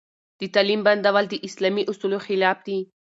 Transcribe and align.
د 0.39 0.41
تعليم 0.55 0.81
بندول 0.87 1.25
د 1.29 1.33
اسلامي 1.47 1.83
اصولو 1.91 2.17
خلاف 2.25 2.57
دي. 2.67 2.79